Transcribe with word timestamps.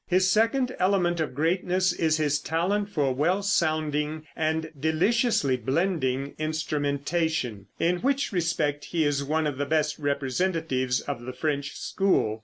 His 0.07 0.31
second 0.31 0.75
element 0.79 1.19
of 1.19 1.35
greatness 1.35 1.93
is 1.93 2.17
his 2.17 2.39
talent 2.39 2.89
for 2.89 3.13
well 3.13 3.43
sounding 3.43 4.25
and 4.35 4.71
deliciously 4.79 5.57
blending 5.57 6.33
instrumentation, 6.39 7.67
in 7.79 7.97
which 7.97 8.31
respect 8.31 8.85
he 8.85 9.05
is 9.05 9.23
one 9.23 9.45
of 9.45 9.59
the 9.59 9.65
best 9.67 9.99
representatives 9.99 11.01
of 11.01 11.21
the 11.21 11.33
French 11.33 11.75
school. 11.77 12.39